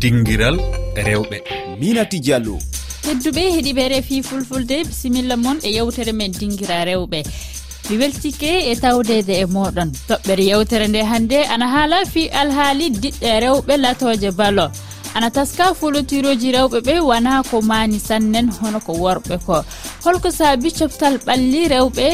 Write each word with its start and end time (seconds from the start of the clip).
dinguiral 0.00 0.56
rewɓe. 1.06 1.38
Minati 1.80 2.18
diallo 2.24 2.56
tedduɓe 3.04 3.42
heeɗiɓe 3.54 3.84
refi 3.92 4.22
fulfulde 4.28 4.76
bisimilla 4.88 5.36
moon 5.36 5.58
e 5.62 5.70
yewtere 5.76 6.12
men 6.12 6.32
dinguira 6.32 6.84
rewɓe. 6.88 7.20
Mi 7.88 7.96
weltike 8.00 8.50
e 8.70 8.74
tawdede 8.82 9.34
e 9.42 9.46
moɗon. 9.54 9.90
Toɓɓere 10.08 10.42
yewtere 10.50 10.86
nde 10.88 11.00
hannde 11.10 11.38
ana 11.52 11.66
haala 11.74 11.98
fi 12.12 12.22
alhaali 12.40 12.86
diɗɗe 13.02 13.30
rewɓe 13.44 13.74
latoje 13.84 14.30
balo. 14.38 14.66
ana 15.14 15.30
taska 15.30 15.74
folotiroji 15.80 16.52
rewɓe 16.56 16.78
ɓe 16.86 16.94
wona 17.08 17.42
ko 17.50 17.60
mani 17.62 17.98
sannen 18.08 18.46
hono 18.60 18.80
ko 18.86 18.92
worɓe 18.92 19.36
ko. 19.46 19.64
Holko 20.04 20.30
saabi 20.38 20.70
coftal 20.78 21.14
ɓalli 21.26 21.62
rewɓe 21.72 22.06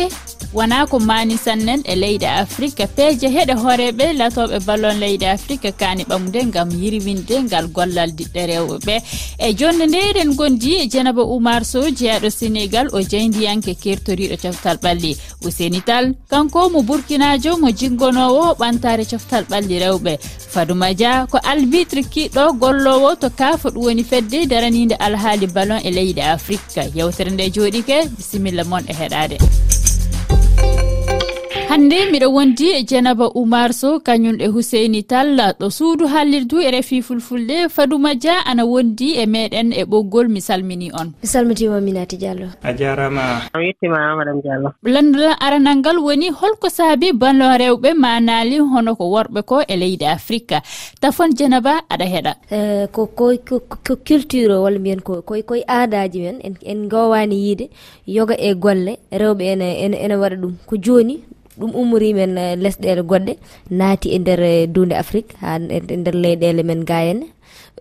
wona 0.55 0.87
ko 0.91 0.99
mani 0.99 1.37
sannen 1.45 1.81
e 1.85 1.95
leydi 2.03 2.27
afrique 2.27 2.87
peeje 2.97 3.29
heɗe 3.37 3.55
horeɓe 3.63 4.07
latoɓe 4.21 4.59
ballon 4.67 4.97
leydi 5.05 5.27
afrique 5.27 5.71
kani 5.81 6.03
ɓamude 6.11 6.41
gam 6.55 6.71
yirwinde 6.71 7.37
ngal 7.45 7.67
gollal 7.77 8.11
diɗɗe 8.19 8.43
rewɓe. 8.51 8.79
Ɓe 8.87 8.97
e 9.39 9.53
jonde 9.59 9.85
nde 9.87 9.99
eɗen 10.11 10.31
gondi 10.39 10.73
dieynaba 10.91 11.23
oumar 11.23 11.65
sow 11.65 11.85
jeyaɗo 11.99 12.29
sénégal 12.39 12.87
o 12.97 12.99
jeydiyanke 13.11 13.73
kertoriɗo 13.83 14.37
coftal 14.43 14.77
ɓalli. 14.85 15.13
Useni 15.45 15.81
tal 15.89 16.15
kanko 16.31 16.71
mo 16.73 16.81
burkinajo 16.83 17.59
mo 17.61 17.69
jinggonowo 17.79 18.55
ɓantare 18.61 19.05
coftal 19.11 19.45
ɓalli 19.51 19.77
rewɓe. 19.85 20.13
Fadouma 20.53 20.95
dia 20.95 21.27
ko 21.31 21.39
albitre 21.45 22.03
kiɗɗo 22.03 22.43
gollo 22.61 22.86
arlowo 22.87 23.17
to 23.17 23.31
kaafa 23.31 23.69
ɗum 23.71 23.83
woni 23.85 24.05
fedde 24.05 24.47
daranide 24.47 24.95
alhaali 25.07 25.47
ballon 25.47 25.81
e 25.85 25.91
leydi 25.91 26.21
afrique 26.21 26.83
yewtere 26.95 27.31
nde 27.31 27.51
jooɗike 27.55 27.97
bisimilla 28.17 28.65
moon 28.65 28.85
e 28.89 28.95
heɗade 29.01 29.37
hannde 31.77 31.97
miɗo 32.13 32.29
wondi 32.33 32.67
e 32.73 32.83
dieynaba 32.89 33.27
oumar 33.37 33.73
sow 33.81 34.01
kañum 34.01 34.37
e 34.41 34.47
huseini 34.49 35.03
tall. 35.03 35.37
Ɗo 35.61 35.67
suudu 35.71 36.07
hallirdu 36.09 36.57
e 36.61 36.71
refi 36.71 37.03
fulfulde. 37.03 37.69
Fadouma 37.69 38.15
dia 38.15 38.41
ana 38.47 38.65
wondi 38.65 39.09
e 39.23 39.27
meɗen 39.27 39.73
e 39.77 39.85
ɓoggol 39.85 40.29
mi 40.29 40.41
salmini 40.41 40.89
on. 41.01 41.13
Mi 41.23 41.27
salmitima 41.29 41.81
minati 41.81 42.17
diallo. 42.17 42.49
A 42.63 42.73
jarama. 42.73 43.43
Mi 43.55 43.67
yettima 43.67 44.17
madame 44.17 44.41
diallo. 44.43 44.73
Landulan 44.85 45.37
aranal 45.39 45.77
ngal 45.77 45.99
woni 45.99 46.31
holko 46.31 46.69
saabi 46.71 47.13
ballon 47.13 47.59
rewɓe 47.61 47.93
manali 47.95 48.57
hono 48.59 48.97
ko 48.97 49.05
worɓe 49.13 49.43
ko 49.43 49.61
e 49.69 49.77
leydi 49.77 50.07
afrique 50.07 50.57
tafon 51.01 51.29
dieynaba 51.37 51.85
aɗa 51.93 52.07
heɗa. 52.15 52.33
Eh, 52.57 52.87
ko 52.93 53.07
ko 53.13 53.37
culture 54.09 54.53
o 54.55 54.63
walla 54.63 54.79
mbiyen 54.79 55.01
koy 55.01 55.43
koye 55.43 55.65
aadaji 55.69 56.21
men 56.25 56.41
en 56.65 56.89
gowani 56.89 57.37
yiide 57.37 57.69
yoga 58.07 58.35
e 58.39 58.55
golle. 58.55 58.97
Rewɓe 59.13 59.45
ene 59.53 59.69
ene 59.85 60.17
waɗa 60.17 60.37
ɗum. 60.41 60.55
Ko 60.67 60.77
joni 60.81 61.21
ɗum 61.59 61.73
ummorimen 61.81 62.33
eh, 62.39 62.57
lesɗele 62.63 63.03
goɗɗe 63.11 63.33
naati 63.79 64.09
e 64.17 64.19
nder 64.19 64.41
eh, 64.53 64.67
dunde 64.75 64.95
afrique 65.03 65.33
ha 65.43 65.51
e 65.57 65.79
nder 66.01 66.15
leyɗele 66.23 66.63
men 66.69 66.81
ga 66.89 66.99
henne 67.07 67.27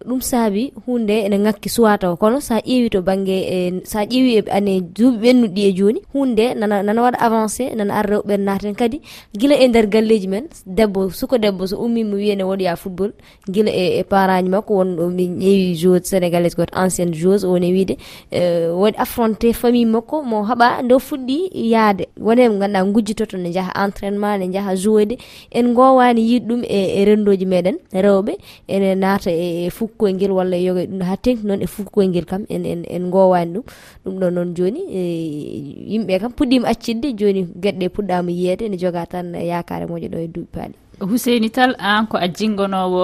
ɗum 0.04 0.22
saabi 0.22 0.74
hunde 0.86 1.24
ene 1.26 1.38
ŋakki 1.38 1.70
suwa 1.70 1.98
taw 1.98 2.16
kono 2.16 2.40
sa 2.42 2.60
ƴeewi 2.60 2.90
to 2.92 3.02
banggue 3.02 3.32
e 3.32 3.82
sa 3.86 4.04
ƴeewi 4.04 4.32
e 4.38 4.52
ane 4.52 4.82
duuɓi 4.82 5.18
ɓennuɗi 5.24 5.62
e 5.64 5.72
joni 5.72 6.00
hunde 6.14 6.54
nana 6.60 6.84
nana 6.84 7.02
waɗa 7.02 7.20
avancé 7.20 7.72
nana 7.76 7.94
ar 7.96 8.06
rewɓe 8.06 8.28
ɓen 8.28 8.42
naaten 8.44 8.76
kadi. 8.76 9.02
Guila 9.34 9.56
e 9.56 9.68
nder 9.68 9.88
galleji 9.88 10.28
men 10.28 10.48
debbo 10.66 11.10
suko 11.10 11.38
debbo 11.38 11.68
so 11.68 11.78
ummimo 11.80 12.16
wiyene 12.16 12.44
woɗoya 12.44 12.76
football 12.76 13.12
guila 13.48 13.72
e 13.72 14.00
e 14.00 14.04
parent 14.04 14.44
ji 14.44 14.50
makko 14.50 14.74
wonɗo 14.76 15.10
min 15.10 15.40
ƴeewi 15.40 15.76
joueuse 15.76 16.06
sénégalais 16.12 16.56
goto 16.58 16.76
ancienne 16.76 17.14
joueuse 17.14 17.46
woni 17.48 17.72
wiide. 17.72 17.98
E, 18.32 18.68
waɗi 18.68 18.98
affronté 18.98 19.54
famille 19.54 19.86
makko 19.86 20.24
mo 20.24 20.44
haaɓa 20.44 20.84
nde 20.84 21.00
fuɗɗi 21.00 21.38
yaade. 21.72 22.08
Wone 22.20 22.50
mo 22.50 22.60
ganduɗa 22.60 22.92
gujjitoto 22.92 23.38
ne 23.38 23.52
jaaha 23.54 23.72
entraînement 23.86 24.38
ne 24.40 24.52
jaaha 24.52 24.76
joyde 24.76 25.18
en 25.52 25.74
gowani 25.74 26.22
yiide 26.22 26.46
ɗum 26.48 26.64
e, 26.68 27.02
e 27.02 27.06
rendoji 27.06 27.46
meɗen 27.46 27.78
rewɓe 27.94 28.36
ene 28.68 28.96
naata 28.96 29.32
e, 29.32 29.66
e 29.66 29.70
fo 29.70 29.85
fukkoye 29.88 30.14
ngel 30.14 30.32
walla 30.32 30.58
yoga 30.58 30.86
ɗum 30.86 31.02
ha 31.06 31.16
tengti 31.18 31.46
noon 31.48 31.62
e 31.62 31.68
fukkoye 31.68 32.08
ngel 32.08 32.26
kam 32.26 32.46
en 32.50 32.66
en 32.66 32.82
en 32.90 33.10
gowani 33.14 33.54
ɗum. 33.54 33.64
Ɗum 34.06 34.16
ɗo 34.20 34.30
noon 34.34 34.54
joni 34.58 34.82
e, 34.90 35.02
yimɓe 35.94 36.20
kam 36.20 36.32
puɗɗima 36.32 36.68
accidde 36.68 37.14
joni 37.20 37.44
gueɗɗe 37.62 37.90
puɗɗama 37.90 38.32
yiyede 38.32 38.70
ne 38.70 38.78
joga 38.78 39.06
tan 39.06 39.34
yakare 39.34 39.86
moƴo 39.86 40.08
ɗo 40.10 40.18
e 40.18 40.28
duuɓi 40.28 40.50
paali 40.52 40.74
huseini 41.00 41.50
tal 41.52 41.76
an 41.80 42.08
ko 42.08 42.18
a 42.18 42.28
jingonowo 42.28 43.04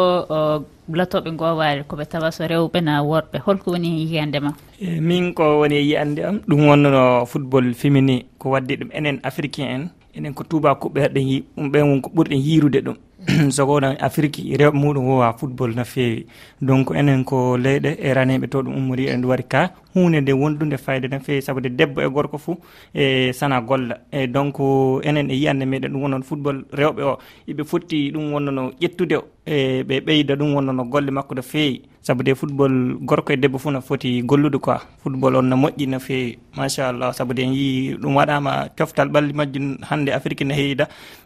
latoɓe 0.92 1.32
gowari 1.36 1.84
koɓe 1.84 2.06
tawa 2.06 2.32
so 2.32 2.44
rewɓe 2.48 2.82
na 2.82 3.02
worɓe. 3.04 3.40
Holko 3.46 3.72
woni 3.72 3.88
yiyande 4.04 4.40
ma? 4.42 4.52
E 4.80 5.00
min 5.00 5.34
ko 5.34 5.60
woni 5.60 5.76
yiyande 5.76 6.20
am 6.24 6.40
ɗum 6.48 6.68
wonnono 6.68 7.26
football 7.26 7.74
féminin 7.74 8.24
ko 8.40 8.50
wadde 8.50 8.76
ɗum 8.80 8.90
enen 8.94 9.20
africain 9.24 9.68
en. 9.70 9.90
Enen 10.16 10.34
ko 10.34 10.44
tubakuɓe 10.44 11.08
ɗen 11.14 11.44
ɗum 11.56 11.72
ɓen 11.72 11.84
wonko 11.90 12.10
ɓurɗen 12.16 12.40
yirude 12.44 12.82
ɗum. 12.84 12.96
sogona 13.56 13.96
afrique 14.00 14.42
rewɓe 14.58 14.78
muɗum 14.78 15.06
wowa 15.08 15.34
football 15.38 15.72
no 15.76 15.84
fewi. 15.84 16.26
Donc 16.62 16.92
enen 16.92 17.24
ko 17.24 17.58
leyɗe 17.58 17.98
e 18.00 18.14
raneɓe 18.14 18.48
to 18.50 18.62
ɗum 18.64 18.76
ummori 18.76 19.08
en 19.10 19.22
ɗum 19.22 19.30
waɗi 19.30 19.44
ka 19.48 19.72
hunde 19.96 20.22
nde 20.22 20.32
wondude 20.34 20.78
fayde 20.78 21.10
tan 21.10 21.20
fewi 21.20 21.42
saabu 21.42 21.62
de 21.62 21.70
debbo 21.70 22.02
e 22.02 22.10
gorko 22.10 22.38
fou 22.38 22.58
e 22.94 23.34
sana 23.34 23.62
golla. 23.62 23.98
E 24.12 24.28
donc 24.28 24.60
enen 25.04 25.30
e 25.32 25.36
yiyande 25.36 25.66
meɗen 25.66 25.92
ɗum 25.92 26.02
wonnoon 26.04 26.24
football 26.24 26.64
rewɓe 26.74 27.02
o. 27.04 27.18
Eɓe 27.48 27.64
fotti 27.64 28.12
ɗum 28.12 28.34
wonnono 28.34 28.72
ƴettude 28.82 29.22
e 29.46 29.84
ɓe 29.84 30.00
ɓeyda 30.06 30.36
ɗum 30.36 30.56
wonnono 30.56 30.84
golle 30.86 31.12
makko 31.12 31.36
no 31.36 31.42
fewi 31.42 31.82
saabu 32.02 32.24
de 32.24 32.34
football 32.36 32.98
gorko 33.06 33.34
e 33.34 33.38
debbo 33.38 33.58
fuu 33.60 33.72
no 33.72 33.82
foti 33.82 34.22
gollude 34.24 34.58
quoi. 34.58 34.78
Football 35.04 35.36
on 35.36 35.44
no 35.50 35.56
moƴƴi 35.56 35.88
no 35.88 36.00
fewi 36.00 36.38
machallah. 36.58 37.14
Saabu 37.14 37.34
de 37.34 37.42
en 37.44 37.54
yii 37.54 37.96
ɗum 37.98 38.16
waɗama 38.16 38.70
coftal 38.78 39.10
ɓalli 39.10 39.34
majjum 39.34 39.78
hande 39.90 40.10
afrique 40.10 40.42
ne 40.46 40.54
heewi 40.54 40.76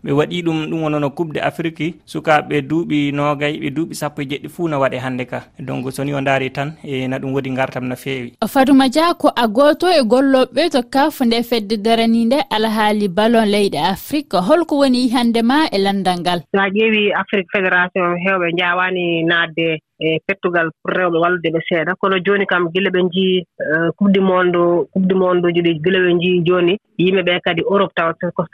ɓe 0.03 0.11
waɗi 0.11 0.41
ɗum 0.43 0.67
ɗum 0.69 0.83
wonnono 0.83 1.09
coupe 1.11 1.33
de 1.33 1.39
afrique 1.39 1.95
sukaɓe 2.05 2.61
duuɓi 2.61 3.11
nogay 3.13 3.59
ɓe 3.59 3.69
duuɓi 3.71 3.95
sappo 3.95 4.21
e 4.21 4.25
jeɗɗi 4.25 4.49
fuu 4.49 4.67
no 4.67 4.79
waɗe 4.79 4.97
hande 4.99 5.25
ka. 5.25 5.43
Donc 5.59 5.91
soni 5.91 6.13
o 6.13 6.21
daari 6.21 6.51
tan 6.51 6.73
e 6.83 7.07
na 7.07 7.19
ɗum 7.19 7.33
woodi 7.33 7.49
gartam 7.55 7.87
no 7.87 7.95
fewi 7.95 8.33
fatuma 8.55 8.87
dia 8.87 9.11
ko 9.19 9.27
a 9.35 9.47
goto 9.51 9.87
e 9.91 9.99
golloɓe 10.11 10.63
to 10.73 10.81
kaf 10.93 11.19
nde 11.27 11.43
fedde 11.49 11.75
darani 11.85 12.21
nde 12.25 12.37
alhaali 12.55 13.07
ballon 13.17 13.51
leyɗe 13.53 13.79
afrique 13.93 14.37
holko 14.47 14.79
woni 14.81 15.09
hande 15.15 15.41
ma 15.49 15.57
e 15.75 15.77
landal 15.85 16.19
ngal? 16.21 16.39
So 16.55 16.61
a 16.63 16.69
ƴeewi 16.75 17.11
afrique 17.21 17.51
fédération 17.51 18.15
hewɓe 18.23 18.47
jawani 18.59 19.23
nadde 19.27 19.67
e 19.99 20.19
pettugal 20.27 20.69
pour 20.81 20.91
rewɓe 20.95 21.17
wallude 21.23 21.49
ɓe 21.55 21.59
seeɗa. 21.67 21.95
Kono 21.99 22.15
jooni 22.25 22.45
kam 22.45 22.69
gila 22.73 22.89
ɓe 22.95 23.01
njiyi 23.03 23.37
eh, 23.59 23.89
coupe 23.97 24.11
du 24.13 24.21
monde 24.21 24.87
coupe 24.93 25.07
du 25.07 25.15
monde 25.15 25.45
uji 25.45 25.61
ɗi 25.61 25.73
gila 25.83 25.99
ɓe 25.99 26.13
njiyi 26.13 26.43
jooni 26.47 26.77
yimɓe 26.97 27.21
ɓee 27.27 27.39
kadi 27.45 27.61
europe 27.71 27.93
taw 27.95 28.11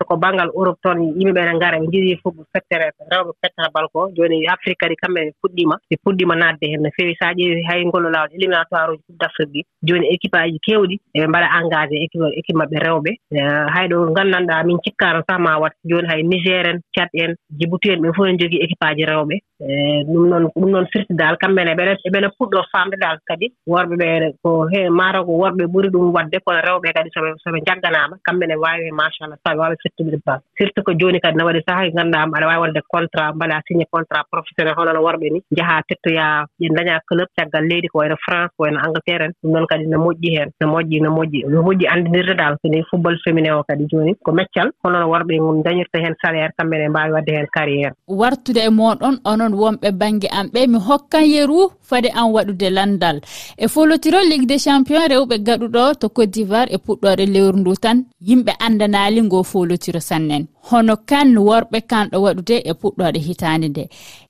ko 0.08 0.16
baŋngal 0.24 0.50
europe 0.56 0.80
toon 0.84 1.00
yimɓe 1.20 1.34
ɓee 1.34 1.46
ne 1.48 1.54
ngara 1.58 1.78
ɓe 1.80 1.88
njiɗii 1.88 2.20
fof 2.24 2.36
fettere 2.54 2.88
rewɓe 3.12 3.32
fettata 3.42 3.70
bal 3.74 3.88
ko 3.94 4.10
jooni 4.16 4.46
afrique 4.48 4.80
kadi 4.82 4.96
kamɓe 5.02 5.20
ɓe 5.26 5.32
puɗɗiima 5.42 5.76
ɓe 5.90 5.96
puɗɗiima 6.04 6.36
naatde 6.36 6.66
heen 6.72 6.82
no 6.84 6.90
feewi. 6.96 7.16
So 7.20 7.26
a 7.28 7.34
ƴeewi 7.34 7.64
hay 7.70 7.86
ngollo 7.86 8.10
laawol 8.10 8.32
éliminatoire 8.36 8.90
uji 8.94 9.04
coupe 9.08 9.20
d' 9.20 9.26
afrique 9.26 9.52
ɗi 9.54 9.62
jooni 9.88 10.08
équipe 10.14 10.38
aji 10.38 10.60
keewɗi 10.66 10.96
eɓe 11.16 11.28
mbaɗa 11.28 11.48
engagé 11.60 11.96
équipe 12.06 12.26
équipe 12.40 12.58
maɓɓe 12.62 12.78
rewɓe. 12.86 13.12
Eh, 13.32 13.66
hay 13.74 13.88
ɗo 13.88 13.98
nganndanɗaa 14.12 14.64
min 14.68 14.78
cikkaano 14.84 15.22
sah 15.28 15.40
ma 15.40 15.58
wat 15.60 15.74
jooni 15.90 16.08
hay 16.08 16.24
nigér 16.24 16.66
en 16.68 16.80
cat 16.96 17.10
en 17.14 17.34
djibouti 17.50 17.90
en 17.92 18.02
ɓe 18.02 18.10
fof 18.16 18.26
ne 18.28 18.38
jogii 18.40 18.64
équipe 18.66 18.86
aji 18.86 19.06
rewɓe. 19.06 19.36
Eh, 19.62 20.04
ɗum 20.10 20.30
noon 20.30 20.46
ɗum 20.56 20.70
noon 20.72 20.88
firti 20.92 21.14
daal. 21.14 21.32
Dal 21.32 21.38
kamɓene 21.38 21.72
eɓene 21.72 22.28
puɗɗo 22.38 22.62
faamde 22.72 22.96
daal 23.00 23.18
kadi 23.28 23.48
worɓe 23.68 23.96
ɓe 24.02 24.08
ko 24.44 24.68
he 24.72 24.90
maaro 24.90 25.24
ko 25.26 25.32
worɓe 25.42 25.64
ɓuri 25.74 25.90
ɗum 25.94 26.12
waɗde 26.16 26.38
kono 26.46 26.60
rewɓe 26.68 26.94
kadi 26.94 27.10
soɓe 27.16 27.30
soɓe 27.44 27.60
jagganaama 27.68 28.16
kamɓe 28.32 28.46
ne 28.48 28.56
waawi 28.56 28.86
he 28.88 28.92
machallah 28.92 29.38
so 29.44 29.58
waawi 29.60 29.76
fettude 29.84 30.18
base 30.26 30.44
surtout 30.58 30.84
ko 30.86 30.94
jooni 30.94 31.20
kadi 31.20 31.38
ne 31.38 31.44
waɗi 31.44 31.62
sahaa 31.68 31.86
e 31.86 31.92
ngannduɗaa 31.92 32.26
aɗa 32.36 32.48
waawi 32.48 32.62
waɗde 32.64 32.82
contrat 32.94 33.36
mbaɗa 33.36 33.62
signé 33.68 33.86
contrat 33.92 34.26
professionnel 34.32 34.76
honono 34.78 35.02
worɓe 35.06 35.28
ni. 35.34 35.40
Njahaa 35.52 35.82
tettoyaa 35.88 36.46
ɓe 36.60 36.68
dañaa 36.78 37.00
club 37.08 37.28
caggal 37.38 37.66
leydi 37.70 37.88
ko 37.88 38.00
wayno 38.00 38.16
france 38.26 38.52
ko 38.58 38.64
wayno 38.64 38.80
angleterre. 38.86 39.26
En 39.26 39.34
ɗum 39.44 39.52
noon 39.54 39.68
kadi 39.68 39.86
ne 39.88 39.98
moƴƴi 39.98 40.30
heen 40.36 40.50
no 40.62 40.68
moƴƴi 40.74 41.02
no 41.02 41.10
moƴƴi 41.18 41.40
no 41.52 41.62
moƴƴi 41.68 41.86
anndinirde 41.94 42.36
dal 42.38 42.56
kadi 42.64 42.84
football 42.90 43.18
féminin 43.24 43.54
o 43.60 43.64
kadi 43.64 43.86
jooni 43.92 44.16
ko 44.24 44.32
meccal 44.32 44.72
honono 44.84 45.08
worɓe 45.12 45.34
dañirta 45.66 45.98
heen 46.00 46.16
salaire 46.22 46.54
kamɓe 46.58 46.76
ne 46.78 46.90
mbaawi 46.90 47.12
waɗde 47.16 47.32
heen 47.36 47.48
carriére 47.56 47.94
wartude 48.08 48.62
e 48.68 48.70
mooɗon 48.70 49.16
onon 49.26 49.54
wonɓe 49.54 49.90
baŋnge 49.92 50.28
am 50.32 50.48
ɓe 50.54 50.68
mi 50.68 50.78
hokkan 50.88 51.26
yeru 51.26 51.72
fade 51.82 52.10
an 52.14 52.32
waɗude 52.32 52.70
landal. 52.70 53.18
E 53.58 53.68
folotiro 53.68 54.20
ligue 54.30 54.46
des 54.48 54.60
champion 54.60 55.02
rewɓe 55.10 55.36
gaɗuɗo 55.48 55.96
to 56.00 56.10
côte 56.10 56.32
d'ivoire 56.34 56.70
e 56.72 56.78
puɗɗore 56.78 57.26
lewru 57.34 57.58
ndu 57.60 57.74
tan. 57.76 57.98
yimɓe 58.28 58.52
andanali 58.60 59.22
ngo 59.24 59.44
folotiro 59.44 60.00
sannen. 60.00 60.46
Hono 60.70 60.96
kan 61.10 61.36
worɓe 61.38 61.80
kanɗo 61.90 62.18
waɗude 62.26 62.56
e 62.70 62.72
puɗɗoɗe 62.74 63.20
hitande 63.20 63.68
nde. 63.70 63.84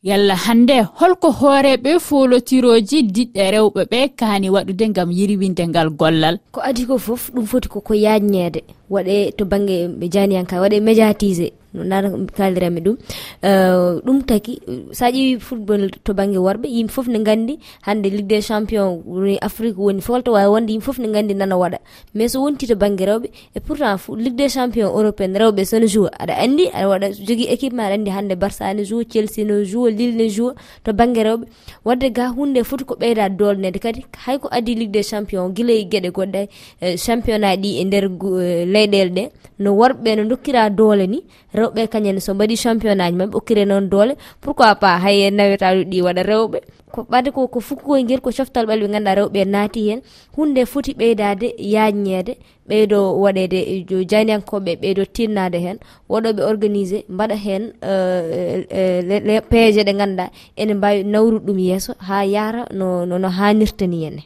Yalla 0.03 0.35
hande 0.35 0.75
holko 0.99 1.29
hooreɓe 1.39 1.99
folotiroji 1.99 2.97
diɗɗe 3.15 3.51
rewɓe 3.51 3.81
ɓe 3.91 3.99
kani 4.19 4.49
waɗude 4.49 4.85
gam 4.95 5.11
yirwinde 5.11 5.67
ngal 5.67 5.89
gollal. 5.89 6.39
Ko 6.51 6.61
adi 6.63 6.85
ko 6.85 6.97
foof 6.97 7.31
ɗum 7.33 7.45
foti 7.45 7.67
koko 7.69 7.93
yajñede 7.93 8.61
waɗe 8.89 9.31
to 9.37 9.45
banggue 9.45 9.87
ɓe 9.99 10.05
janiyanka 10.13 10.61
waɗe 10.61 10.79
médiatisé 10.79 11.51
no 11.73 12.25
kalirami 12.37 12.81
ɗum. 12.81 12.95
Euh, 13.43 14.01
ɗum 14.05 14.21
taki 14.25 14.59
sa 14.91 15.09
ƴeewi 15.11 15.39
football 15.39 15.89
to 16.03 16.13
banggue 16.13 16.37
worɓe 16.37 16.67
yimɓe 16.67 16.89
foof 16.91 17.07
ne 17.07 17.19
gandi 17.23 17.59
hande 17.85 18.05
ligue 18.05 18.27
des 18.27 18.41
champion 18.41 19.01
woni 19.05 19.37
afrique 19.41 19.77
woni 19.77 20.01
folto 20.01 20.31
wawi 20.33 20.47
wonde 20.49 20.69
yimɓe 20.71 20.81
foof 20.83 20.99
ne 20.99 21.07
gandi 21.11 21.33
nana 21.33 21.55
waɗa. 21.57 21.77
Mais 22.13 22.27
so 22.29 22.41
wonti 22.41 22.67
to 22.67 22.75
banggue 22.75 23.05
rewɓe 23.05 23.29
e 23.55 23.59
pourtant 23.59 23.97
ligue 24.17 24.35
des 24.35 24.49
champion 24.49 24.87
européenne 24.89 25.37
rewɓe 25.37 25.65
sene 25.65 25.87
joue 25.87 26.07
aɗa 26.19 26.33
andi 26.43 26.67
aɗa 26.73 26.87
waɗa 26.89 27.11
jogui 27.13 27.45
équipe 27.49 27.73
ma 27.73 27.83
aɗa 27.87 27.93
andi 27.95 28.11
hande 28.11 28.35
barça 28.35 28.73
ne 28.73 28.83
joue 28.83 29.03
chelsea 29.09 29.45
ne 29.45 29.63
joue 29.63 29.87
lille 29.87 30.15
ne 30.15 30.27
joue 30.29 30.51
to 30.83 30.93
banggue 30.93 31.23
rewɓe. 31.23 31.45
Wadde 31.85 32.11
ga 32.13 32.27
hunde 32.29 32.57
e 32.57 32.63
foti 32.63 32.83
ko 32.85 32.95
ɓeyda 32.95 33.29
dolnede 33.29 33.79
kadi 33.79 34.05
hayko 34.25 34.47
adi 34.51 34.75
ligue 34.75 34.91
des 34.91 35.03
champion 35.03 35.49
guila 35.49 35.73
e 35.73 35.85
gueɗe 35.85 36.09
goɗɗe 36.11 36.47
e 36.81 36.97
championnat 36.97 37.57
ɗi 37.59 37.79
e 37.81 37.83
nder 37.85 38.05
e 38.05 38.65
leyɗele 38.65 39.11
ɗe 39.15 39.23
no 39.59 39.71
worɓeɓe 39.79 40.15
no 40.17 40.23
dokkira 40.29 40.69
doole 40.69 41.07
ni 41.07 41.23
rewɓe 41.61 41.87
kañen 41.93 42.19
so 42.19 42.33
mbaɗi 42.33 42.55
championnat 42.63 43.11
ji 43.11 43.17
maɓe 43.17 43.35
okkire 43.37 43.65
noon 43.65 43.89
doole. 43.89 44.13
Pourquoi 44.41 44.75
pas? 44.75 44.99
Hay 45.03 45.27
en 45.27 45.35
nawetaɗu 45.37 45.83
ɗi 45.91 46.01
waɗa 46.01 46.23
rewɓe. 46.23 46.59
Ko 46.91 47.05
ɓade 47.11 47.31
ko 47.31 47.47
ko 47.47 47.59
fukkoy 47.59 48.01
e 48.09 48.17
ko 48.17 48.31
coftal 48.31 48.65
ɓalɓe 48.65 48.87
ganduɗa 48.91 49.15
rewɓe 49.15 49.45
naati 49.45 49.89
hen. 49.89 50.01
Hunde 50.35 50.65
foti 50.65 50.93
ɓeydade 50.93 51.47
yajñede 51.57 52.33
ɓeydo 52.69 52.99
waɗede 53.23 53.85
janiyankoɓe 54.09 54.71
ɓeydo 54.81 55.05
tinnade 55.15 55.57
hen. 55.65 55.77
Waɗoɓe 56.09 56.41
organisé 56.51 57.05
mbaɗa 57.09 57.35
hen 57.45 57.63
eh, 57.81 58.65
eh, 58.69 59.41
peeje 59.49 59.83
ɗe 59.83 59.93
ganduɗa. 59.99 60.29
Ene 60.57 60.73
mbawi 60.73 61.03
nawrude 61.03 61.45
ɗum 61.45 61.59
yesso 61.59 61.93
ha 61.99 62.23
yaara 62.25 62.65
no 62.73 63.05
no 63.05 63.29
hannirta 63.29 63.87
ni 63.87 64.05
henne 64.05 64.23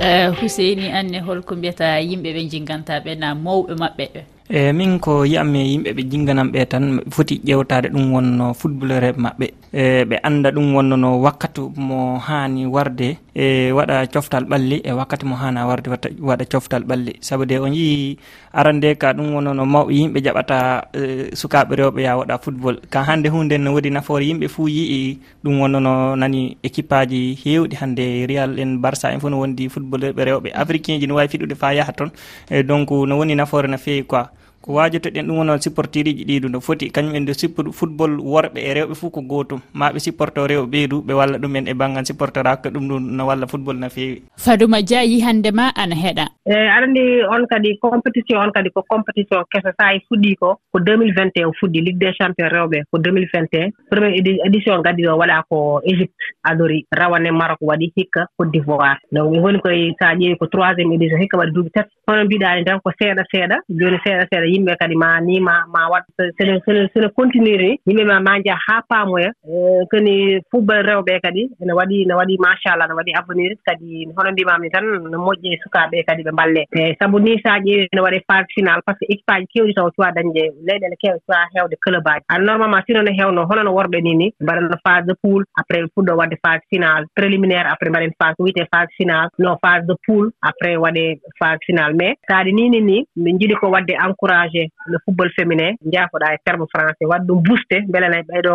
eh, 0.00 0.28
huseini 0.40 0.88
anne 0.98 1.20
holko 1.20 1.56
mbiyata 1.56 2.00
yimɓe 2.00 2.30
ɓe 2.34 2.42
jinganta 2.50 2.94
na 3.18 3.34
mawɓe 3.34 3.74
mabɓe 3.82 4.04
ɓe 4.14 4.20
e 4.48 4.72
min 4.72 4.98
ko 5.02 5.24
yiyatmi 5.26 5.58
e 5.58 5.66
yimɓe 5.72 5.90
ɓe 5.96 6.02
jingganamɓe 6.10 6.66
tan 6.70 7.00
foti 7.10 7.40
ƴewtade 7.44 7.88
ɗum 7.90 8.12
wonno 8.14 8.54
footballeur 8.54 9.02
eɓe 9.10 9.18
maɓɓe. 9.20 9.46
E 9.72 10.04
ɓe 10.04 10.16
anda 10.22 10.50
ɗum 10.50 10.74
wonnono 10.74 11.18
wakkati 11.20 11.60
mo 11.76 12.18
hani 12.18 12.66
warde 12.66 13.18
e 13.34 13.72
waɗa 13.72 14.06
coftal 14.12 14.44
ɓalli 14.46 14.80
e 14.84 14.92
wakkati 14.92 15.26
mo 15.26 15.34
hana 15.34 15.66
warde 15.66 15.88
waɗa 16.22 16.44
coftal 16.52 16.82
ɓalli. 16.86 17.12
Saabu 17.20 17.44
de 17.44 17.58
o 17.58 17.66
yii 17.66 18.16
arande 18.54 18.94
ka 18.98 19.12
ɗum 19.12 19.34
wonnono 19.34 19.66
mawɓe 19.66 19.92
yimɓe 19.94 20.18
jaɓata 20.22 20.88
e, 20.94 21.34
sukaɓe 21.34 21.74
rewɓe 21.76 22.00
ya 22.02 22.16
waɗa 22.16 22.38
football. 22.38 22.76
Ka 22.90 23.02
hande 23.02 23.26
hunde 23.28 23.58
no 23.58 23.72
woodi 23.74 23.90
nafoore 23.90 24.22
yimɓe 24.24 24.46
fuu 24.48 24.68
yii 24.68 25.18
ɗum 25.44 25.58
wonnono 25.60 26.14
nani 26.16 26.56
équipe 26.62 26.92
aji 26.94 27.34
hewɗi 27.44 27.74
hande 27.82 28.26
real 28.28 28.58
en 28.60 28.78
barça 28.78 29.10
en 29.12 29.18
fof 29.20 29.30
no 29.30 29.38
wondi 29.42 29.68
footballeur 29.68 30.12
ɓe 30.14 30.22
rewɓe. 30.24 30.48
Africain 30.54 31.00
ji 31.00 31.06
no 31.06 31.14
wawi 31.16 31.28
fiɗude 31.28 31.54
fa 31.58 31.74
yaaha 31.74 31.92
toon 31.92 32.10
e 32.50 32.62
donc 32.62 32.90
no 32.90 33.18
woni 33.18 33.34
nafoore 33.34 33.66
no 33.68 33.76
fewi 33.76 34.06
quoi. 34.06 34.24
ko 34.66 34.72
wajotoɗen 34.74 35.26
ɗum 35.26 35.38
wono 35.38 35.54
supportiriji 35.62 36.24
ɗiɗu 36.26 36.48
no 36.50 36.60
foti. 36.60 36.90
Kañumen 36.90 37.22
nde 37.22 37.32
sippudu 37.34 37.70
football 37.72 38.18
worɓe 38.18 38.58
e 38.60 38.74
rewɓe 38.74 38.94
fo 38.94 39.10
ko 39.10 39.20
gotum 39.22 39.60
maɓe 39.74 39.98
supporto 40.02 40.46
rewɓe 40.46 40.66
ɓeydu 40.72 40.96
ɓe 41.06 41.12
walla 41.14 41.38
ɗumen 41.38 41.68
e 41.70 41.74
banggal 41.74 42.04
supportorako 42.06 42.68
ɗum 42.74 42.84
ɗum 42.88 43.02
no 43.16 43.22
walla 43.26 43.46
football 43.46 43.76
no 43.78 43.88
fewi 43.88 44.22
fadouma 44.36 44.82
dia 44.82 45.02
yi 45.04 45.20
handema 45.20 45.70
ana 45.76 45.94
heeɗa 45.94 46.26
eeyi 46.46 46.68
aɗa 46.70 46.86
anndi 46.86 47.02
on 47.34 47.44
kadi 47.50 47.70
compétition 47.82 48.38
on 48.38 48.52
kadi 48.56 48.70
ko 48.70 48.80
compétition 48.92 49.42
kese 49.52 49.70
so 49.78 49.84
e 49.94 49.98
fuɗɗii 50.06 50.36
ko 50.40 50.48
ko 50.72 50.78
2021 50.78 51.52
fuɗɗi 51.58 51.80
ligue 51.86 51.98
des 51.98 52.12
champion 52.18 52.48
rewɓe 52.56 52.78
ko 52.90 52.98
2021 52.98 53.70
premier 53.90 54.14
édition 54.46 54.82
gaddi 54.86 55.08
o 55.08 55.16
waɗaa 55.20 55.42
ko 55.50 55.80
égypte 55.90 56.14
adori 56.44 56.78
rawane 56.98 57.30
maroc 57.40 57.58
waɗi 57.60 57.92
hikka 57.96 58.26
côte 58.38 58.50
d'ivoire. 58.52 58.98
Donc 59.12 59.34
e 59.34 59.40
woni 59.44 59.58
koye 59.58 59.94
so 59.98 60.06
a 60.06 60.14
ƴeewi 60.14 60.38
ko 60.38 60.46
troisiéme 60.46 60.94
édition 60.94 61.18
hikka 61.18 61.38
waɗi 61.38 61.52
duuɓi 61.52 61.70
tati. 61.74 61.90
Hono 62.06 62.24
mbiɗaani 62.24 62.64
tan 62.64 62.78
ko 62.84 62.90
seeɗa 62.98 63.22
seeɗa 63.32 63.56
jooni 63.68 63.98
seeɗa 64.04 64.24
seeɗa 64.30 64.46
yimɓe 64.52 64.76
kadi 64.80 64.94
ma 65.02 65.20
ni 65.20 65.40
ma 65.40 65.54
ma 65.74 65.88
wat 65.90 66.04
sene 66.38 67.08
continuer 67.18 67.58
ni 67.58 67.78
yimɓe 67.86 68.04
ma 68.06 68.20
ma 68.20 68.38
njaha 68.38 68.62
haa 68.66 68.82
paamoya 68.88 69.30
e, 69.42 69.50
e, 69.82 69.86
koni 69.90 70.14
football 70.50 70.82
rewɓe 70.86 71.20
kadi 71.24 71.42
ene 71.62 71.72
waɗi 71.78 72.06
ne 72.06 72.14
waɗi 72.14 72.38
machallah 72.38 72.86
ne 72.88 72.94
waɗi 72.94 73.12
avenir 73.18 73.52
kadi 73.66 74.06
hono 74.16 74.30
mbimami 74.32 74.70
tan 74.70 74.84
no 75.10 75.18
moƴƴi 75.26 75.54
e 75.54 75.58
sukaaɓe 75.62 76.04
kadi 76.06 76.22
ɓe 76.22 76.35
balle. 76.38 76.62
Eeyi 76.72 76.96
sabu 77.00 77.18
ni 77.18 77.40
so 77.42 77.50
a 77.50 77.58
ƴeewi 77.66 77.88
no 77.94 78.02
waɗee 78.06 78.24
phase 78.28 78.46
final 78.54 78.80
par 78.86 78.94
ce 78.98 79.06
que 79.06 79.12
équipe 79.12 79.32
aji 79.34 79.46
keewɗi 79.52 79.74
taw 79.74 79.88
cuwa 79.96 80.12
dañde 80.16 80.42
leyɗele 80.66 80.96
keewɗe 81.02 81.20
cuwa 81.26 81.38
heewde 81.54 81.76
club 81.84 82.08
aji. 82.12 82.24
An 82.28 82.40
normalement 82.48 82.82
sino 82.86 83.02
no 83.02 83.12
heewno 83.18 83.46
hono 83.48 83.62
no 83.62 83.72
worɓe 83.78 83.98
ni 84.02 84.14
ni 84.20 84.26
mbaɗatno 84.42 84.76
phase 84.84 85.06
de 85.06 85.14
poule 85.22 85.44
après 85.60 85.82
fuɗɗo 85.94 86.12
waɗde 86.20 86.36
phase 86.44 86.62
final. 86.70 87.04
Préliminaire 87.16 87.66
après 87.72 87.90
mbaɗen 87.90 88.12
phase 88.20 88.36
wiyete 88.38 88.64
phase 88.72 88.90
final. 88.98 89.28
No 89.38 89.56
phase 89.62 89.86
de 89.86 89.94
poule 90.06 90.30
après 90.42 90.76
waɗe 90.76 91.04
phase 91.40 91.60
final. 91.66 91.94
Mais 91.94 92.14
saade 92.28 92.50
nini 92.52 92.80
ni 92.80 93.06
min 93.16 93.38
jiɗi 93.38 93.54
ko 93.60 93.66
waɗde 93.74 93.94
encouragé 94.06 94.68
le 94.86 94.98
football 95.04 95.30
féminin 95.36 95.74
jaafoɗa 95.92 96.34
e 96.34 96.38
terme 96.44 96.66
français. 96.72 97.06
Waɗa 97.10 97.24
ɗum 97.26 97.42
booste 97.46 97.76
mbele 97.88 98.08
ne 98.10 98.18
ɓeyɗo 98.28 98.54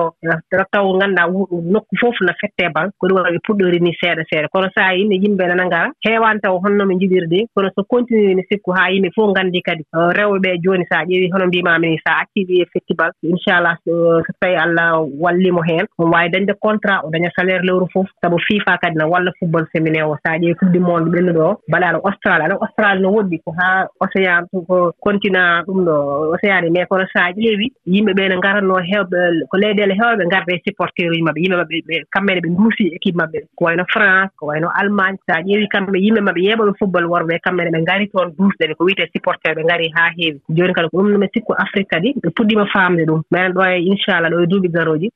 e 0.54 0.64
taw 0.72 0.86
ngannduɗaa 0.98 1.28
nokku 1.74 1.96
fof 2.02 2.16
no 2.22 2.34
fette 2.42 2.64
e 2.68 2.70
ban 2.76 2.90
ko 3.00 3.08
ɗum 3.08 3.18
waɗi 3.26 3.40
puɗɗori 3.48 3.80
ni 3.82 3.92
seeɗa 4.00 4.24
seeɗa. 4.30 4.48
Kono 4.54 4.68
so 4.76 4.82
a 4.82 4.94
yimɓe 4.96 5.16
yimɓe 5.24 5.44
nana 5.48 5.66
ngara 5.66 5.92
heewani 6.06 6.40
taw 6.42 6.56
honno 6.64 6.86
ɓe 6.90 6.96
jiɗirde. 7.00 7.40
Kono 7.56 7.70
so 7.76 7.84
continue 7.84 8.36
ne 8.36 8.44
sikku 8.50 8.72
haa 8.78 8.90
yimɓe 8.94 9.10
fof 9.16 9.30
nganndi 9.32 9.62
kadi. 9.62 9.84
Rewɓe 10.18 10.38
ɓee 10.44 10.58
jooni 10.64 10.86
so 10.90 10.96
a 11.00 11.04
ƴeewi 11.06 11.32
hono 11.34 11.46
mbimaami 11.48 11.88
ni 11.90 11.98
so 12.06 12.10
a 12.14 12.20
accii 12.22 12.46
ɗi 12.48 12.62
e 12.62 12.66
festival 12.74 13.12
inchallah 13.24 13.76
so 13.86 14.22
tawi 14.42 14.56
allah 14.56 15.02
wallimo 15.24 15.62
heen. 15.68 15.86
Omo 16.00 16.12
waawi 16.14 16.30
dañde 16.30 16.54
contrat 16.62 17.04
o 17.06 17.10
daña 17.10 17.30
salaire 17.36 17.64
lewru 17.64 17.88
fof. 17.94 18.08
Sabu 18.22 18.38
fifa 18.48 18.78
kadi 18.82 18.96
no 18.98 19.08
walla 19.10 19.32
football 19.40 19.66
féminin 19.74 20.04
o 20.04 20.16
so 20.16 20.32
a 20.32 20.38
ƴeewi 20.38 20.56
coupe 20.56 20.72
du 20.74 20.80
monde 20.80 21.10
ɓennuɗo 21.14 21.44
o 21.52 21.58
mbaɗaano 21.70 22.00
australie 22.08 22.46
aɗa 22.46 22.58
australie 22.62 23.02
no 23.02 23.10
woɗɗi 23.16 23.38
ko 23.46 23.52
haa 23.60 23.88
océan 24.00 24.46
ko 24.52 24.92
continent 25.04 25.66
ɗum 25.68 25.86
ɗo 25.86 25.96
océan 26.36 26.66
e 26.66 26.70
mais 26.70 26.86
kono 26.90 27.06
so 27.14 27.20
a 27.20 27.32
ƴeewi 27.32 27.68
yimɓe 27.88 28.12
ɓee 28.18 28.30
no 28.30 28.38
ngaratno 28.38 28.76
heewɓe 28.90 29.20
ko 29.50 29.58
leyɗeele 29.58 29.94
heewɓe 30.00 30.24
ngarde 30.28 30.52
e 30.56 30.62
supporteur 30.66 31.12
uji 31.12 31.22
maɓɓe 31.28 31.40
yimɓe 31.44 31.58
maɓɓe 31.62 31.78
ɓe 31.88 31.96
kamɓene 32.14 32.40
ɓe 32.44 32.50
nduusi 32.50 32.84
équipe 32.98 33.18
maɓɓe. 33.22 33.40
Ko 33.56 33.66
wayno 33.66 33.84
france 33.94 34.32
ko 34.38 34.46
wayno 34.48 34.68
allemagne 34.80 35.18
so 35.26 35.34
a 35.36 35.42
ƴeewi 35.42 35.68
kamɓe 35.74 35.98
yimɓe 36.06 36.22
maɓɓe 36.28 36.42
yeeɓoɓe 36.48 36.74
football 36.80 37.06
worɓe 37.14 37.40
kamɓe 37.46 37.61
men 37.64 37.72
ɓe 37.74 37.82
ngari 37.82 38.08
toon 38.10 38.34
duusɗe 38.38 38.68
ɓe 38.70 38.76
ko 38.78 38.84
wiyete 38.86 39.10
supporteur 39.14 39.56
ɓe 39.56 39.64
ngari 39.64 39.92
haa 39.96 40.10
heewi. 40.18 40.40
Jooni 40.50 40.74
kadi 40.74 40.90
ko 40.90 40.98
ɗum 40.98 41.12
nomi 41.12 41.28
sikku 41.34 41.54
afrique 41.58 41.90
kadi 41.90 42.14
ɓe 42.24 42.30
puɗɗima 42.36 42.66
faamde 42.74 43.04
ɗum. 43.06 43.22
Minen 43.32 43.54
ɗo 43.54 43.62
e 43.66 43.78
inchallah 43.92 44.30
ɗo 44.32 44.44
e 44.44 44.48
duuɓi 44.48 44.70
garooji. 44.72 45.08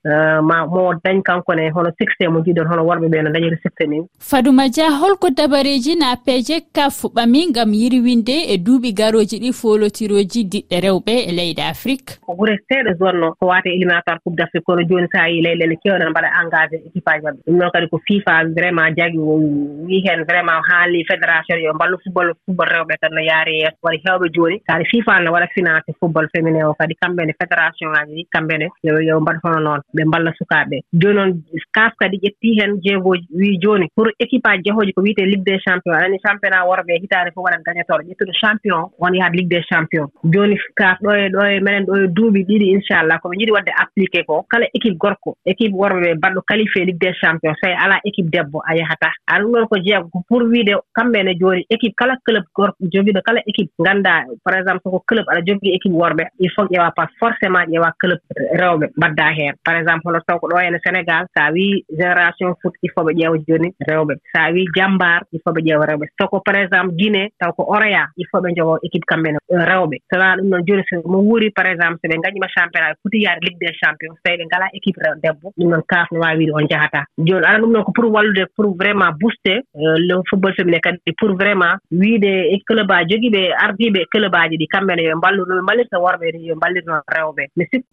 Ma 0.49 0.65
mo 0.65 0.93
dañ 1.03 1.21
kankone 1.23 1.69
hono 1.75 1.89
succé 1.99 2.27
mo 2.27 2.39
jiɗon 2.45 2.67
hono 2.67 2.83
worɓe 2.85 3.07
ɓe 3.09 3.23
no 3.23 3.31
dañiri 3.31 3.57
succé 3.63 3.87
ni 3.87 4.01
fadouma 4.19 4.69
dia 4.69 4.89
holko 4.91 5.29
dabareji 5.29 5.95
na 5.95 6.15
peje 6.15 6.61
ka 6.73 6.89
fuɓami 6.89 7.47
ngam 7.49 7.73
yirwinde 7.73 8.35
e 8.53 8.57
duuɓi 8.57 8.93
garooji 8.93 9.39
ɗi 9.39 9.51
folotiroji 9.53 10.43
diɗɗe 10.51 10.77
rewɓe 10.85 11.13
e 11.29 11.31
leyɗe 11.31 11.63
afrique. 11.63 12.19
Ko 12.25 12.33
gure 12.35 12.57
seeɗa 12.67 12.93
zone 12.99 13.19
no 13.19 13.33
ko 13.39 13.47
waate 13.47 13.69
éliminatoire 13.69 14.19
coupe 14.23 14.35
d' 14.37 14.41
afrique 14.45 14.65
kono 14.65 14.81
jooni 14.83 15.07
so 15.11 15.19
a 15.21 15.29
yii 15.29 15.41
leyɗele 15.41 15.75
keewɗen 15.83 16.09
mbaɗa 16.09 16.29
engagé 16.41 16.77
équipe 16.87 17.07
aji 17.11 17.23
maɓɓe. 17.25 17.39
Ɗum 17.45 17.57
noon 17.57 17.71
kadi 17.73 17.87
ko 17.89 17.97
fifa 18.07 18.43
vraiment 18.55 18.91
jagi 18.97 19.17
wi 19.17 20.01
heen 20.05 20.23
vraiment 20.23 20.61
haali 20.69 21.05
fédération 21.05 21.57
yo 21.57 21.73
mballu 21.73 21.97
football 22.03 22.33
football 22.45 22.69
rewɓe 22.75 22.95
tan 23.01 23.11
no 23.15 23.21
yaari 23.21 23.51
e 23.55 23.59
yeeso 23.63 23.77
waɗi 23.83 23.99
heewɓe 24.05 24.27
jooni 24.35 24.59
taade 24.67 24.85
fifal 24.91 25.23
no 25.23 25.31
waɗa 25.35 25.47
financé 25.55 25.91
football 25.99 26.27
féminin 26.33 26.63
o 26.69 26.73
kadi 26.73 26.95
kamɓe 27.01 27.25
ne 27.25 27.33
fédération 27.39 27.89
ŋaaji 27.93 28.13
ɗi 28.15 28.23
kamɓe 28.33 28.55
ne 28.57 28.67
yo 28.83 29.19
mbaɗ 29.21 29.37
hono 29.43 29.59
noon 29.59 29.81
ɓe 29.95 30.05
mballa 30.05 30.31
sukaaɓe. 30.37 30.77
Jooni 30.93 31.15
noon 31.15 31.31
kas 31.75 31.93
kadi 31.99 32.17
ƴetti 32.23 32.49
heen 32.59 32.71
jeegoji 32.83 33.27
wi 33.39 33.57
jooni 33.61 33.87
pour 33.95 34.07
équipe 34.19 34.47
aji 34.47 34.63
jahooji 34.65 34.93
ko 34.93 35.01
wiyete 35.01 35.25
ligue 35.25 35.43
des 35.43 35.59
champion 35.59 35.93
anani 35.93 36.19
championnat 36.25 36.65
worɓe 36.67 36.91
e 36.95 36.99
hitaande 37.03 37.31
fof 37.33 37.43
waɗat 37.45 37.63
gañatooɗo. 37.65 38.03
Ƴettuɗo 38.09 38.33
champion 38.41 38.89
on 38.99 39.13
yahat 39.13 39.33
ligue 39.35 39.49
des 39.49 39.63
champion 39.69 40.07
jooni 40.23 40.57
kas 40.75 40.97
ɗo 41.03 41.11
e 41.13 41.29
ɗo 41.29 41.41
e 41.45 41.59
menen 41.59 41.85
ɗo 41.85 41.95
e 42.03 42.07
duuɓi 42.07 42.43
ɗiɗi 42.49 42.67
inchallah 42.75 43.19
ko 43.21 43.29
jiɗi 43.33 43.51
waɗde 43.51 43.71
appliqué 43.81 44.23
ko 44.23 44.45
kala 44.49 44.65
équipe 44.73 44.97
gorko 44.97 45.37
équipe 45.45 45.73
worɓe 45.73 45.99
ɓe 46.05 46.15
mbaɗɗo 46.15 46.41
qualifié 46.47 46.85
ligue 46.85 46.99
des 46.99 47.13
champion 47.21 47.53
so 47.61 47.67
e 47.69 47.73
alaa 47.73 47.99
équipe 48.03 48.29
debbo 48.29 48.61
a 48.65 48.75
yahata. 48.75 49.09
Aɗum 49.27 49.51
ɗon 49.51 49.67
ko 49.67 49.75
jeego 49.77 50.09
pour 50.27 50.43
wiide 50.43 50.73
kamɓe 50.95 51.23
ne 51.23 51.33
jooni 51.39 51.65
équipe 51.69 51.95
kala 51.95 52.14
club 52.25 52.43
gorko 52.55 52.77
jogiiɗo 52.93 53.21
kala 53.25 53.41
équipe 53.47 53.71
nganndaa 53.81 54.23
par 54.43 54.55
exemple 54.59 54.81
soko 54.83 54.99
club 55.07 55.25
aɗa 55.29 55.41
jogii 55.47 55.75
équipe 55.75 55.93
worɓe 55.93 56.23
il 56.39 56.49
faut 56.55 56.67
ƴeewa 56.71 56.91
pas 56.95 57.07
forcément 57.19 57.63
ƴeewa 57.71 57.91
club 57.99 58.19
rewɓe 58.61 58.87
mbaddaa 58.97 59.31
heen. 59.37 59.53
Par 59.63 59.75
exemple 59.75 60.07
hono 60.07 60.19
taw 60.27 60.39
ko 60.39 60.47
ɗo 60.47 60.57
hene 60.59 60.79
sénégal 60.85 61.25
so 61.33 61.41
a 61.43 61.51
wii 61.51 61.85
génération 61.97 62.55
foot 62.61 62.73
il 62.83 62.91
faut 62.93 63.03
ɓe 63.03 63.13
ƴeewa 63.19 63.37
jooni 63.47 63.69
rewɓe. 63.87 64.13
So 64.31 64.41
a 64.41 64.51
wii 64.51 64.67
jambar 64.75 65.23
il 65.33 65.39
faut 65.43 65.53
ɓe 65.53 65.61
ƴeewa 65.67 65.85
rewɓe. 65.85 66.05
Soko 66.19 66.39
par 66.39 66.55
exemple 66.55 66.95
guinée 66.95 67.31
taw 67.39 67.51
ko 67.53 67.63
oroya 67.67 68.07
il 68.17 68.25
faut 68.31 68.41
ɓe 68.41 68.55
jogo 68.55 68.77
équipe 68.83 69.05
kamɓene 69.05 69.37
euh, 69.51 69.65
rewɓe. 69.65 69.97
Sona 70.11 70.35
ɗum 70.37 70.47
noon 70.49 70.63
jooni 70.67 70.83
somo 70.89 71.17
wuuri 71.27 71.49
par 71.51 71.65
exemple 71.67 71.99
so 72.01 72.07
ɓe 72.09 72.17
ngañima 72.19 72.47
championnat 72.55 72.91
ɓe 72.93 72.97
foti 73.03 73.17
yaade 73.25 73.43
ligue 73.45 73.59
des 73.59 73.73
champions 73.81 74.13
so 74.15 74.21
tawi 74.23 74.37
ɓe 74.37 74.45
ngalaa 74.45 74.69
équipe 74.73 74.97
rew 75.03 75.15
debbo 75.23 75.51
ɗum 75.57 75.69
noon 75.69 75.83
kaaf 75.87 76.07
no 76.11 76.19
waawi 76.19 76.37
wiide 76.37 76.53
on 76.53 76.67
jahataa 76.69 77.05
jooni 77.17 77.45
aɗa 77.45 77.59
ɗum 77.61 77.71
noon 77.71 77.83
ko 77.83 77.91
pour 77.91 78.11
wallude 78.13 78.45
pour 78.55 78.75
vraiment 78.77 79.11
booster 79.19 79.61
euh, 79.75 79.97
le 80.07 80.21
football 80.29 80.53
féminin 80.53 80.79
kadi 80.79 80.99
pour 81.19 81.33
vraiment 81.35 81.73
wiide 82.05 82.31
e 82.53 82.57
club 82.67 82.91
aji 82.91 83.09
jogiiɓe 83.09 83.41
ardiiɓe 83.63 84.01
club 84.13 84.33
aji 84.35 84.55
ɗi 84.61 84.67
kamɓene 84.73 85.01
yo 85.09 85.15
mballuno 85.17 85.53
ɓe 85.57 85.61
mballirta 85.65 85.97
worɓe 86.03 86.25
yo 86.47 86.55
mballirno 86.55 86.93
rewɓe. 87.15 87.43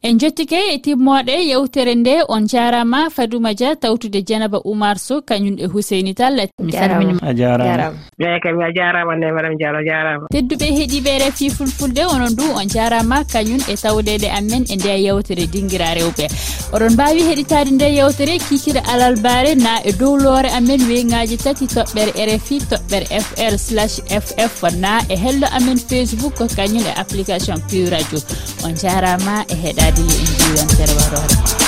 En 0.02 0.19
jottike 0.21 0.59
e 0.75 0.78
timmooɗe 0.85 1.35
yewtere 1.50 1.95
nde 1.95 2.14
on 2.28 2.47
jaarama 2.52 3.11
fadouma 3.11 3.54
dia 3.54 3.76
tawtude 3.76 4.21
dianaba 4.23 4.59
oumar 4.64 4.99
sow 4.99 5.21
kañum 5.21 5.57
e 5.59 5.66
huseini 5.66 6.14
talla 6.14 6.42
mi 6.61 6.73
salminima 6.73 7.21
a 7.23 7.33
jarama 7.35 7.97
eyi 8.19 8.35
eh, 8.35 8.40
kami 8.42 8.64
a 8.64 8.71
jaarama 8.73 9.16
nde 9.16 9.33
madame 9.33 9.57
diallo 9.57 9.81
jarama 9.85 10.26
tedduɓe 10.33 10.66
heeɗiɓe 10.76 11.12
refi 11.23 11.50
fulfulde 11.50 12.02
onon 12.14 12.35
du 12.37 12.45
on 12.61 12.66
jarama 12.75 13.25
kañum 13.33 13.61
e 13.73 13.75
tawɗeɗe 13.83 14.28
amen 14.38 14.64
e 14.73 14.76
nde 14.76 14.92
yewtere 15.07 15.47
dinguira 15.52 15.95
rewɓe. 15.95 16.26
Oɗon 16.75 16.92
mbawi 16.92 17.23
heɗitade 17.28 17.71
nde 17.71 17.87
yewtere 17.99 18.38
kikira 18.38 18.81
alal 18.92 19.16
baare 19.25 19.54
na 19.54 19.73
e 19.85 19.92
dow 19.92 20.16
loore 20.16 20.49
amen 20.59 20.81
weyngaji 20.88 21.37
tati 21.37 21.66
toɓɓere 21.66 22.12
rfi 22.37 22.57
toɓɓere 22.71 23.07
fr 23.26 23.54
slash 23.59 23.97
ff 24.09 24.62
na 24.78 25.02
e 25.09 25.16
hello 25.16 25.47
amen 25.52 25.78
facebook 25.78 26.35
kañum 26.56 26.87
e 26.87 26.92
application 26.97 27.61
pu 27.68 27.90
radio. 27.90 28.18
On 28.64 28.75
jarama 28.75 29.44
e 29.49 29.54
heɗade 29.54 30.00
yo 30.00 30.14
en 30.23 30.30
jiwantere 30.38 30.94
warore 30.94 31.62